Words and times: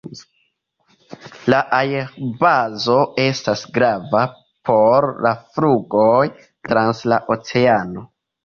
La 1.53 1.59
aerbazo 1.79 2.97
estas 3.25 3.63
grava 3.77 4.23
por 4.71 5.09
la 5.27 5.35
flugoj 5.59 6.27
trans 6.71 7.05
la 7.13 7.25
oceano. 7.37 8.09